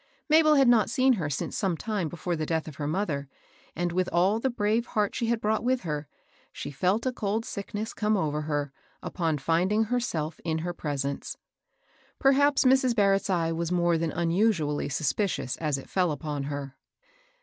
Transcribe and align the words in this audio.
Mabel 0.27 0.55
had 0.55 0.67
not 0.67 0.89
seen 0.89 1.13
her 1.13 1.29
since 1.29 1.55
some 1.55 1.77
time 1.77 2.09
before 2.09 2.35
the 2.35 2.47
death 2.47 2.67
of 2.67 2.77
her 2.77 2.87
mother, 2.87 3.29
and, 3.75 3.91
with 3.91 4.09
all 4.11 4.41
th§ 4.41 4.55
brave 4.55 4.87
heart 4.87 5.13
she 5.13 5.27
had 5.27 5.39
brought 5.39 5.63
with 5.63 5.81
her, 5.81 6.07
she 6.51 6.71
felt 6.71 7.05
a 7.05 7.11
cold 7.11 7.45
sickness 7.45 7.93
come 7.93 8.17
over 8.17 8.41
her, 8.41 8.73
upon 9.03 9.37
finding 9.37 9.83
herself 9.83 10.39
in 10.43 10.57
her 10.65 10.73
presence. 10.73 11.37
Perhaps 12.17 12.63
Mrs. 12.65 12.95
Barrett's 12.95 13.29
eye 13.29 13.51
was 13.51 13.71
more 13.71 13.95
than 13.95 14.31
usually 14.31 14.89
suspicious 14.89 15.55
as 15.57 15.77
it 15.77 15.87
fell 15.87 16.11
upon 16.11 16.45
her. 16.45 16.75